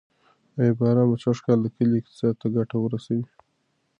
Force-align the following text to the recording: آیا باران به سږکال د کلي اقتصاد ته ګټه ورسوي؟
آیا 0.59 0.73
باران 0.79 1.07
به 1.11 1.17
سږکال 1.23 1.59
د 1.61 1.67
کلي 1.75 1.95
اقتصاد 1.99 2.33
ته 2.41 2.47
ګټه 2.55 2.77
ورسوي؟ 2.79 3.25